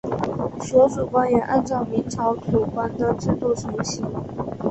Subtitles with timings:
[0.61, 4.01] 所属官员按照明朝土官的制度承袭。